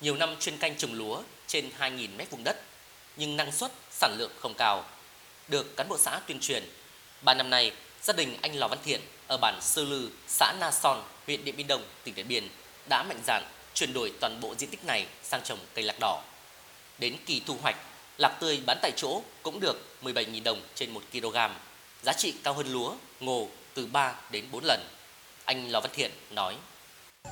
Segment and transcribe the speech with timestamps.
[0.00, 2.56] nhiều năm chuyên canh trồng lúa trên 2.000 mét vuông đất,
[3.16, 4.84] nhưng năng suất, sản lượng không cao.
[5.48, 6.64] Được cán bộ xã tuyên truyền,
[7.22, 10.70] ba năm nay, gia đình anh Lò Văn Thiện ở bản Sư Lư, xã Na
[10.70, 12.48] Son, huyện Điện Biên Đông, tỉnh Điện Biên
[12.88, 13.42] đã mạnh dạn
[13.74, 16.22] chuyển đổi toàn bộ diện tích này sang trồng cây lạc đỏ.
[16.98, 17.76] Đến kỳ thu hoạch,
[18.18, 21.36] lạc tươi bán tại chỗ cũng được 17.000 đồng trên 1 kg,
[22.02, 24.80] giá trị cao hơn lúa, ngô từ 3 đến 4 lần.
[25.44, 26.56] Anh Lò Văn Thiện nói.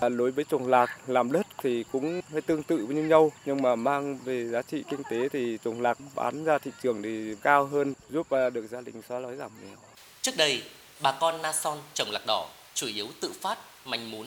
[0.00, 3.62] À, đối với trồng lạc làm đất thì cũng hơi tương tự với nhau nhưng
[3.62, 7.34] mà mang về giá trị kinh tế thì trồng lạc bán ra thị trường thì
[7.43, 9.76] cao hơn giúp à, được gia đình xóa đói giảm nghèo.
[10.22, 10.62] Trước đây,
[11.00, 14.26] bà con Na Son trồng lạc đỏ chủ yếu tự phát, manh mún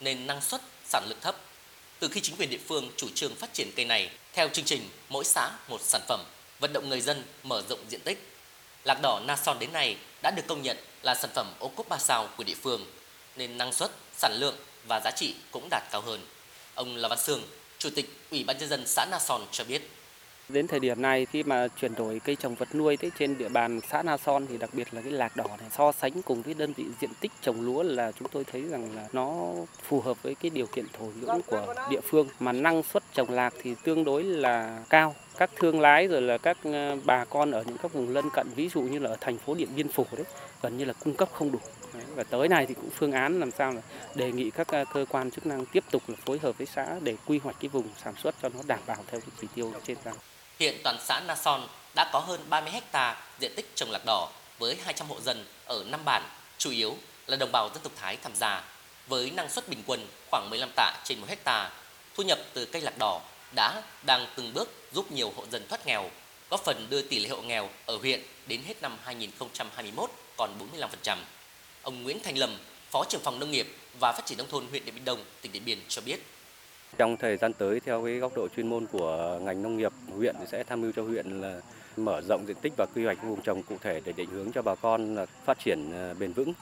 [0.00, 1.36] nên năng suất, sản lượng thấp.
[1.98, 4.82] Từ khi chính quyền địa phương chủ trương phát triển cây này theo chương trình
[5.08, 6.20] mỗi xã một sản phẩm,
[6.60, 8.28] vận động người dân mở rộng diện tích,
[8.84, 11.88] lạc đỏ Na Son đến nay đã được công nhận là sản phẩm ô cốp
[11.88, 12.86] ba sao của địa phương
[13.36, 14.56] nên năng suất, sản lượng
[14.88, 16.20] và giá trị cũng đạt cao hơn.
[16.78, 17.40] Ông Lò Văn Sương,
[17.78, 19.90] Chủ tịch Ủy ban nhân dân xã Na Son cho biết.
[20.48, 23.48] Đến thời điểm này khi mà chuyển đổi cây trồng vật nuôi tới trên địa
[23.48, 26.42] bàn xã Na Son thì đặc biệt là cái lạc đỏ này so sánh cùng
[26.42, 29.52] với đơn vị diện tích trồng lúa là chúng tôi thấy rằng là nó
[29.88, 33.30] phù hợp với cái điều kiện thổ nhưỡng của địa phương mà năng suất trồng
[33.30, 35.14] lạc thì tương đối là cao.
[35.38, 38.48] Các thương lái rồi là các ờ, bà con ở những các vùng lân cận
[38.56, 40.24] ví dụ như là ở thành phố Điện Biên Phủ đấy
[40.62, 41.58] gần như là cung cấp không đủ.
[41.94, 43.80] Đấy, và tới này thì cũng phương án làm sao là
[44.14, 46.86] đề nghị các ờ, cơ quan chức năng tiếp tục là phối hợp với xã
[47.00, 49.72] để quy hoạch cái vùng sản xuất cho nó đảm bảo theo cái chỉ tiêu
[49.86, 50.14] trên giao.
[50.58, 54.28] Hiện toàn xã Na Son đã có hơn 30 hecta diện tích trồng lạc đỏ
[54.58, 56.22] với 200 hộ dân ở 5 bản,
[56.58, 58.64] chủ yếu là đồng bào dân tộc Thái tham gia.
[59.08, 61.70] Với năng suất bình quân khoảng 15 tạ trên 1 hecta,
[62.14, 63.20] thu nhập từ cây lạc đỏ
[63.54, 66.10] đã đang từng bước giúp nhiều hộ dân thoát nghèo,
[66.50, 70.50] góp phần đưa tỷ lệ hộ nghèo ở huyện đến hết năm 2021 còn
[71.04, 71.16] 45%.
[71.82, 72.50] Ông Nguyễn Thành Lâm,
[72.90, 73.66] Phó trưởng phòng nông nghiệp
[74.00, 76.20] và phát triển nông thôn huyện Điện Biên Đông, tỉnh Điện Biên cho biết.
[76.98, 80.36] Trong thời gian tới theo cái góc độ chuyên môn của ngành nông nghiệp, huyện
[80.52, 81.60] sẽ tham mưu cho huyện là
[81.96, 84.62] mở rộng diện tích và quy hoạch vùng trồng cụ thể để định hướng cho
[84.62, 86.52] bà con là phát triển à, bền vững.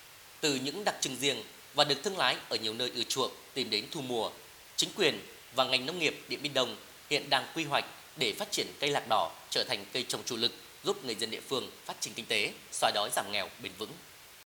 [0.41, 1.37] Từ những đặc trưng riêng
[1.75, 4.31] và được thương lái ở nhiều nơi ưa chuộng tìm đến thu mua,
[4.77, 5.21] chính quyền
[5.57, 6.77] và ngành nông nghiệp Điện Biên Đông
[7.11, 7.85] hiện đang quy hoạch
[8.17, 10.53] để phát triển cây lạc đỏ trở thành cây trồng chủ lực
[10.85, 13.91] giúp người dân địa phương phát triển kinh tế, xóa đói giảm nghèo bền vững.